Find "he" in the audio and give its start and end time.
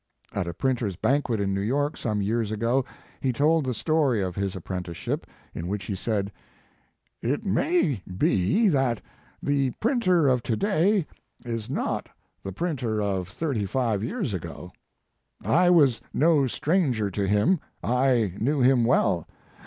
3.19-3.31, 5.85-5.93